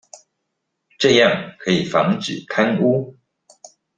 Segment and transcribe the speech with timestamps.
[0.97, 3.15] 這樣可以防止貪污